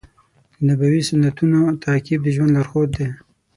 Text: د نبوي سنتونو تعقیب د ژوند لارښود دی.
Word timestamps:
د 0.55 0.57
نبوي 0.67 1.01
سنتونو 1.09 1.59
تعقیب 1.83 2.19
د 2.23 2.27
ژوند 2.35 2.51
لارښود 2.55 2.89
دی. 2.97 3.07